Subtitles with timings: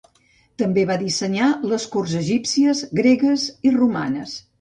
[0.59, 4.35] També va dissenyar les corts egípcies, gregues i romanes.